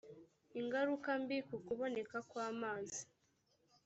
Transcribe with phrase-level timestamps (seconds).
[0.59, 3.01] ingaruka mbi ku kuboneka kw amazi